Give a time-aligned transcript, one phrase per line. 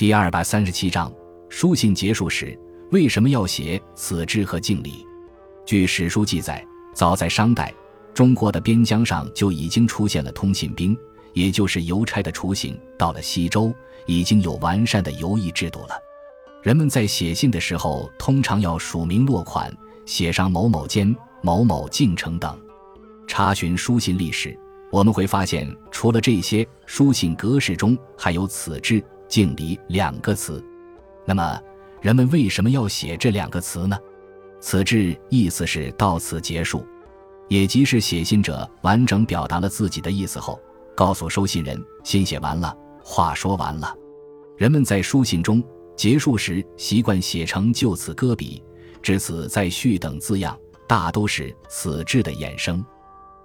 [0.00, 1.12] 第二百三十七章
[1.50, 2.58] 书信结束时
[2.90, 5.06] 为什么要写此志和敬礼？
[5.66, 7.70] 据史书记载，早在商代，
[8.14, 10.96] 中国的边疆上就已经出现了通信兵，
[11.34, 12.80] 也就是邮差的雏形。
[12.96, 13.74] 到了西周，
[14.06, 15.90] 已经有完善的邮驿制度了。
[16.62, 19.70] 人们在写信的时候，通常要署名落款，
[20.06, 22.58] 写上某某间、某某进城等。
[23.28, 24.58] 查询书信历史，
[24.90, 30.62] 我们会发现，除了这些，书信格式中还有“此志”“敬礼”两个词。
[31.24, 31.58] 那么，
[32.02, 33.96] 人们为什么要写这两个词呢
[34.60, 36.84] ？“此志”意思是到此结束，
[37.48, 40.60] 也即是写信者完整表达了自己的意思后，
[40.94, 43.94] 告诉收信人信写完了，话说完了。
[44.58, 45.62] 人们在书信中
[45.96, 48.62] 结束时习惯写成“就此搁笔
[49.00, 52.84] ”“至此再续”等字样，大都是“此志”的衍生。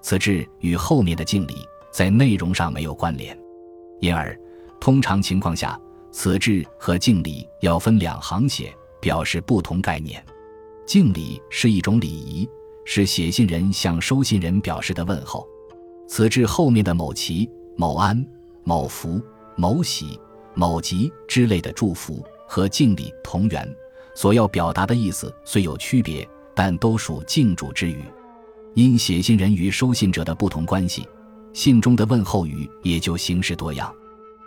[0.01, 1.55] 此志与后面的敬礼
[1.91, 3.37] 在内容上没有关联，
[4.01, 4.37] 因而
[4.79, 5.79] 通常情况下，
[6.17, 10.25] 此志和敬礼要分两行写，表示不同概念。
[10.85, 12.49] 敬礼是一种礼仪，
[12.85, 15.45] 是写信人向收信人表示的问候。
[16.07, 18.25] 此志后面的某齐、某安、
[18.63, 19.21] 某福、
[19.57, 20.17] 某喜、
[20.53, 23.69] 某吉之类的祝福和敬礼同源，
[24.15, 28.01] 所要表达的意思虽有区别，但都属敬主之语。
[28.73, 31.05] 因写信人与收信者的不同关系，
[31.51, 33.93] 信中的问候语也就形式多样。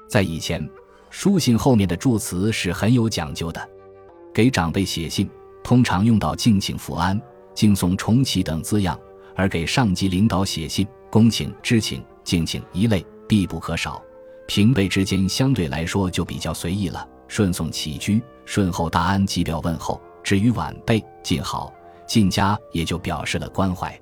[0.08, 0.66] 在以前，
[1.10, 3.68] 书信后面的祝词是很有讲究的。
[4.32, 5.28] 给长辈写信，
[5.64, 7.20] 通常用到敬请福安、
[7.54, 8.96] 敬送重启等字样；
[9.34, 14.00] 而给上级领导写信，恭请、知请、敬请一类必不可少。
[14.46, 20.00] 平辈之间相对来说就比较随意了，顺送起居、顺后大安即表问候。
[20.22, 21.72] 至于晚辈，敬好、
[22.06, 23.98] 敬家，也就表示了关怀。